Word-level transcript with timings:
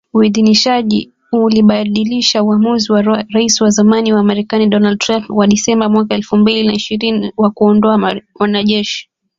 Uidhinishwaji 0.13 1.11
ulibadilisha 1.31 2.43
uamuzi 2.43 2.91
wa 2.91 3.01
Rais 3.29 3.61
wa 3.61 3.69
zamani 3.69 4.13
wa 4.13 4.23
Marekani 4.23 4.67
Donald 4.69 4.99
Trump 4.99 5.25
wa 5.29 5.47
Disemba 5.47 5.89
mwaka 5.89 6.15
elfu 6.15 6.37
mbili 6.37 6.67
na 6.67 6.73
ishirini 6.73 7.33
wa 7.37 7.51
kuwaondoa 7.51 8.19
wanajeshi 8.35 9.09